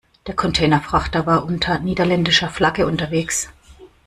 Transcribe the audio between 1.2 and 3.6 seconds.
war unter niederländischer Flagge unterwegs.